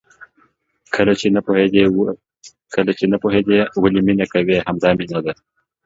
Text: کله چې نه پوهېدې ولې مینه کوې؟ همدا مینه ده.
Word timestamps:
کله 0.95 1.13
چې 2.99 3.03
نه 3.13 3.17
پوهېدې 3.23 3.59
ولې 3.81 4.01
مینه 4.07 4.25
کوې؟ 4.33 4.57
همدا 4.67 4.89
مینه 4.99 5.19
ده. 5.25 5.33